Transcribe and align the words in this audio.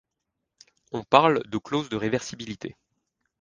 On 0.93 1.03
parle 1.03 1.43
de 1.47 1.59
clause 1.59 1.89
de 1.89 1.95
réversibilité. 1.95 2.75